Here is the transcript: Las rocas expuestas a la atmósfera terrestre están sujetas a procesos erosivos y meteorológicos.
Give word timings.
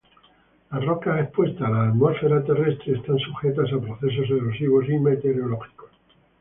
Las 0.71 0.83
rocas 0.83 1.19
expuestas 1.21 1.61
a 1.61 1.69
la 1.69 1.87
atmósfera 1.89 2.43
terrestre 2.43 2.95
están 2.95 3.19
sujetas 3.19 3.71
a 3.71 3.79
procesos 3.79 4.31
erosivos 4.31 4.89
y 4.89 4.97
meteorológicos. 4.97 5.91